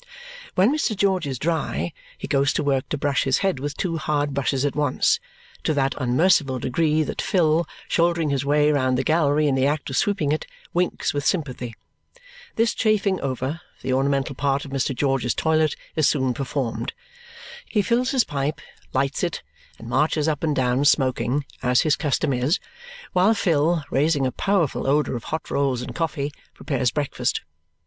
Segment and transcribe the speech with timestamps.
[0.55, 0.95] When Mr.
[0.97, 4.65] George is dry, he goes to work to brush his head with two hard brushes
[4.65, 5.19] at once,
[5.61, 9.91] to that unmerciful degree that Phil, shouldering his way round the gallery in the act
[9.91, 11.75] of sweeping it, winks with sympathy.
[12.55, 14.95] This chafing over, the ornamental part of Mr.
[14.95, 16.93] George's toilet is soon performed.
[17.67, 18.59] He fills his pipe,
[18.93, 19.43] lights it,
[19.77, 22.59] and marches up and down smoking, as his custom is,
[23.13, 27.41] while Phil, raising a powerful odour of hot rolls and coffee, prepares breakfast.